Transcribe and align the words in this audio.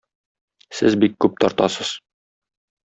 Сез 0.79 0.97
бик 1.03 1.15
күп 1.27 1.39
тартасыз. 1.45 1.95